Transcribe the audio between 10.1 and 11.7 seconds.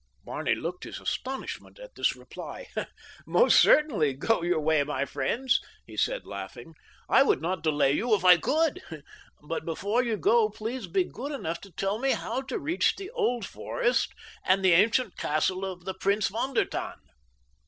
go please be good enough